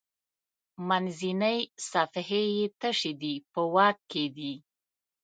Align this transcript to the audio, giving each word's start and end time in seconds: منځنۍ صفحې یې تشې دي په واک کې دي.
منځنۍ 0.87 1.59
صفحې 1.91 2.43
یې 2.57 2.65
تشې 2.79 3.13
دي 3.21 3.33
په 3.51 3.61
واک 3.73 3.97
کې 4.11 4.25
دي. 4.35 4.53